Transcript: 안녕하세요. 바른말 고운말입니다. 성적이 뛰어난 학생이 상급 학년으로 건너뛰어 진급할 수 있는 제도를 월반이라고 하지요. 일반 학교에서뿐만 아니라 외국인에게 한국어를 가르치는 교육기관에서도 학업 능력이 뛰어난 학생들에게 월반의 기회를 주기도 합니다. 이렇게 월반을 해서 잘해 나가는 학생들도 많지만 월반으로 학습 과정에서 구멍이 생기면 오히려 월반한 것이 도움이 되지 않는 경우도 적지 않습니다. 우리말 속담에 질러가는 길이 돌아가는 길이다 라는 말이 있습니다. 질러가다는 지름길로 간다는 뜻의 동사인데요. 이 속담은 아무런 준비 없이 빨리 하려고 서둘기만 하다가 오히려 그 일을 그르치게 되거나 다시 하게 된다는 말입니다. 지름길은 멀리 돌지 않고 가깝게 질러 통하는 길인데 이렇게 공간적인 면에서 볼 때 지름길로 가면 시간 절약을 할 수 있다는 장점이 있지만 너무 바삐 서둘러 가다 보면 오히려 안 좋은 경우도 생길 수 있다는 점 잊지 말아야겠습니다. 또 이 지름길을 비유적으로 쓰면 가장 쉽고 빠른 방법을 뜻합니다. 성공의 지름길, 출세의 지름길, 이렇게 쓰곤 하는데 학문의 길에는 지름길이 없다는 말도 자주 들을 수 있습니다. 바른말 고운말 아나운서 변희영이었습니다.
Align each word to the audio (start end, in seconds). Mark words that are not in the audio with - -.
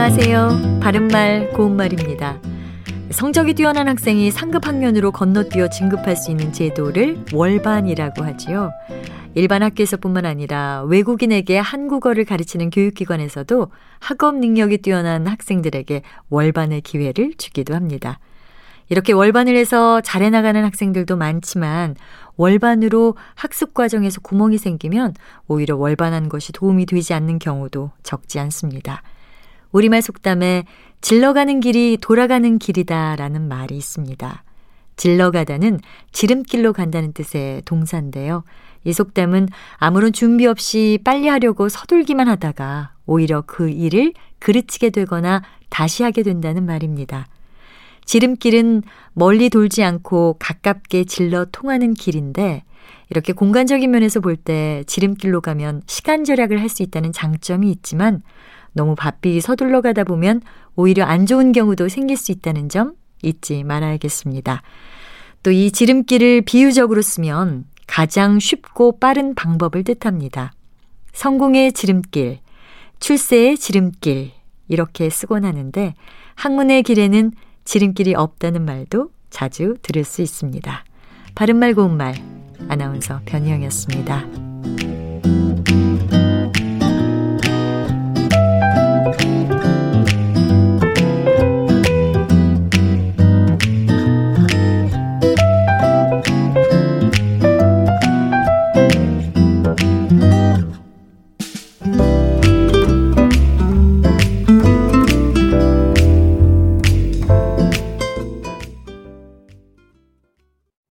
안녕하세요. 0.00 0.78
바른말 0.80 1.50
고운말입니다. 1.54 2.40
성적이 3.10 3.54
뛰어난 3.54 3.88
학생이 3.88 4.30
상급 4.30 4.64
학년으로 4.68 5.10
건너뛰어 5.10 5.70
진급할 5.70 6.14
수 6.14 6.30
있는 6.30 6.52
제도를 6.52 7.24
월반이라고 7.32 8.22
하지요. 8.22 8.70
일반 9.34 9.64
학교에서뿐만 9.64 10.24
아니라 10.24 10.84
외국인에게 10.84 11.58
한국어를 11.58 12.24
가르치는 12.24 12.70
교육기관에서도 12.70 13.72
학업 13.98 14.36
능력이 14.36 14.78
뛰어난 14.78 15.26
학생들에게 15.26 16.02
월반의 16.30 16.82
기회를 16.82 17.34
주기도 17.36 17.74
합니다. 17.74 18.20
이렇게 18.90 19.12
월반을 19.12 19.56
해서 19.56 20.00
잘해 20.00 20.30
나가는 20.30 20.62
학생들도 20.62 21.16
많지만 21.16 21.96
월반으로 22.36 23.16
학습 23.34 23.74
과정에서 23.74 24.20
구멍이 24.20 24.58
생기면 24.58 25.14
오히려 25.48 25.76
월반한 25.76 26.28
것이 26.28 26.52
도움이 26.52 26.86
되지 26.86 27.14
않는 27.14 27.40
경우도 27.40 27.90
적지 28.04 28.38
않습니다. 28.38 29.02
우리말 29.72 30.02
속담에 30.02 30.64
질러가는 31.00 31.60
길이 31.60 31.96
돌아가는 32.00 32.58
길이다 32.58 33.16
라는 33.16 33.48
말이 33.48 33.76
있습니다. 33.76 34.44
질러가다는 34.96 35.78
지름길로 36.12 36.72
간다는 36.72 37.12
뜻의 37.12 37.62
동사인데요. 37.64 38.42
이 38.84 38.92
속담은 38.92 39.48
아무런 39.76 40.12
준비 40.12 40.46
없이 40.46 40.98
빨리 41.04 41.28
하려고 41.28 41.68
서둘기만 41.68 42.28
하다가 42.28 42.92
오히려 43.06 43.42
그 43.46 43.68
일을 43.68 44.12
그르치게 44.40 44.90
되거나 44.90 45.42
다시 45.68 46.02
하게 46.02 46.22
된다는 46.22 46.66
말입니다. 46.66 47.26
지름길은 48.04 48.82
멀리 49.12 49.50
돌지 49.50 49.84
않고 49.84 50.36
가깝게 50.38 51.04
질러 51.04 51.44
통하는 51.52 51.94
길인데 51.94 52.64
이렇게 53.10 53.32
공간적인 53.32 53.90
면에서 53.90 54.20
볼 54.20 54.36
때 54.36 54.82
지름길로 54.86 55.42
가면 55.42 55.82
시간 55.86 56.24
절약을 56.24 56.60
할 56.60 56.68
수 56.68 56.82
있다는 56.82 57.12
장점이 57.12 57.70
있지만 57.70 58.22
너무 58.72 58.94
바삐 58.94 59.40
서둘러 59.40 59.80
가다 59.80 60.04
보면 60.04 60.42
오히려 60.76 61.04
안 61.04 61.26
좋은 61.26 61.52
경우도 61.52 61.88
생길 61.88 62.16
수 62.16 62.32
있다는 62.32 62.68
점 62.68 62.94
잊지 63.22 63.64
말아야겠습니다. 63.64 64.62
또 65.42 65.50
이 65.52 65.70
지름길을 65.70 66.42
비유적으로 66.42 67.02
쓰면 67.02 67.64
가장 67.86 68.38
쉽고 68.38 68.98
빠른 68.98 69.34
방법을 69.34 69.82
뜻합니다. 69.84 70.52
성공의 71.12 71.72
지름길, 71.72 72.38
출세의 73.00 73.56
지름길, 73.56 74.32
이렇게 74.68 75.08
쓰곤 75.10 75.44
하는데 75.44 75.94
학문의 76.34 76.82
길에는 76.82 77.32
지름길이 77.64 78.14
없다는 78.14 78.64
말도 78.64 79.10
자주 79.30 79.76
들을 79.82 80.04
수 80.04 80.22
있습니다. 80.22 80.84
바른말 81.34 81.74
고운말 81.74 82.14
아나운서 82.68 83.20
변희영이었습니다. 83.24 84.47